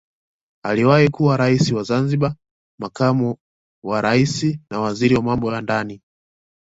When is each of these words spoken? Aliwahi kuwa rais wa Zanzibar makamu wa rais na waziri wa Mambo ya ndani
Aliwahi 0.63 1.09
kuwa 1.09 1.37
rais 1.37 1.71
wa 1.71 1.83
Zanzibar 1.83 2.35
makamu 2.79 3.37
wa 3.85 4.01
rais 4.01 4.57
na 4.71 4.79
waziri 4.79 5.15
wa 5.15 5.21
Mambo 5.21 5.53
ya 5.53 5.61
ndani 5.61 6.01